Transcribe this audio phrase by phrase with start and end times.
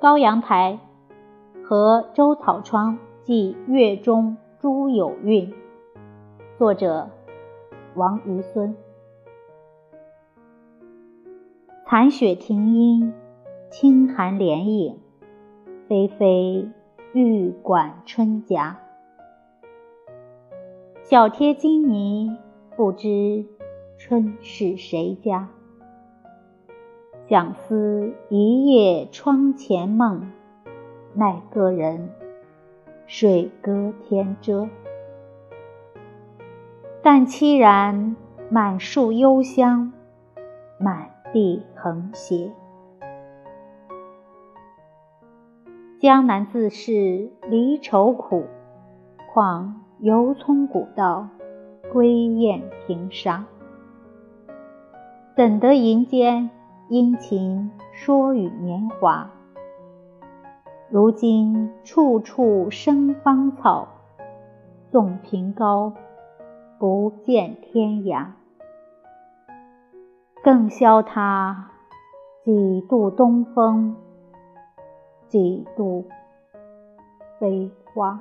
[0.00, 0.78] 高阳台》
[1.62, 5.52] 和周草窗寄月中诸有韵。
[6.56, 7.10] 作者：
[7.94, 8.74] 王遗孙。
[11.86, 13.12] 残雪停音，
[13.70, 14.98] 清寒帘影，
[15.86, 16.72] 霏霏
[17.12, 18.80] 玉管春夹。
[21.02, 22.38] 小贴金泥，
[22.74, 23.44] 不知
[23.98, 25.50] 春是谁家。
[27.30, 30.32] 想思一夜窗前梦，
[31.14, 32.10] 奈何人，
[33.06, 34.68] 水阁天遮。
[37.00, 38.16] 但凄然，
[38.50, 39.92] 满树幽香，
[40.80, 42.50] 满地横斜。
[46.00, 48.46] 江南自是离愁苦，
[49.32, 51.28] 况犹从古道
[51.92, 53.44] 归雁平沙。
[55.36, 56.50] 怎得银间
[56.90, 59.30] 殷勤说与年华？
[60.88, 63.86] 如今处处生芳草，
[64.90, 65.92] 纵凭高，
[66.80, 68.26] 不见天涯。
[70.42, 71.70] 更消他
[72.42, 73.94] 几度东风。
[75.28, 76.06] 几度
[77.38, 78.20] 飞花。